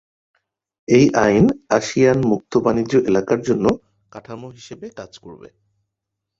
[0.87, 1.45] এই আইন
[1.69, 3.65] আসিয়ান মুক্ত বাণিজ্য এলাকা জন্য
[4.11, 5.47] কাঠামো হিসেবে কাজ করবে।